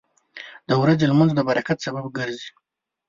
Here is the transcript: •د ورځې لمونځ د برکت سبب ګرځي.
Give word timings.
•د 0.67 0.71
ورځې 0.81 1.05
لمونځ 1.11 1.31
د 1.35 1.39
برکت 1.49 1.77
سبب 1.85 2.05
ګرځي. 2.17 2.49